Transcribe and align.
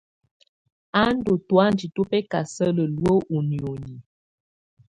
Á 1.01 1.03
ndù 1.15 1.33
tɔ̀ánjɛ 1.47 1.87
tu 1.95 2.01
bɛkasala 2.09 2.83
luǝ́ 2.95 3.17
ú 3.35 3.37
nioni. 3.49 3.93